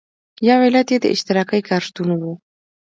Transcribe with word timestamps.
یو 0.47 0.59
علت 0.67 0.87
یې 0.93 0.97
د 1.01 1.05
اشتراکي 1.13 1.59
کار 1.69 1.81
شتون 1.87 2.09
و. 2.21 2.23